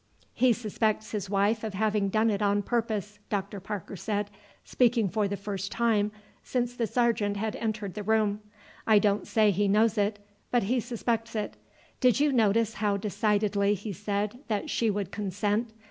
[0.33, 3.59] "He suspects his wife of having done it on purpose," Dr.
[3.59, 4.31] Parker said,
[4.63, 8.39] speaking for the first time since the sergeant had entered the room.
[8.87, 10.17] "I don't say he knows it,
[10.49, 11.55] but he suspects it.
[11.99, 15.71] Did you notice how decidedly he said that she would consent?